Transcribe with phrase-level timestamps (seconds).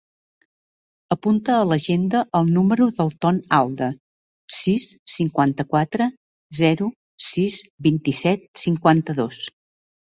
[1.15, 3.91] Apunta a l'agenda el número del Ton Alda:
[4.63, 4.89] sis,
[5.19, 6.11] cinquanta-quatre,
[6.65, 6.93] zero,
[7.31, 9.47] sis, vint-i-set, cinquanta-dos.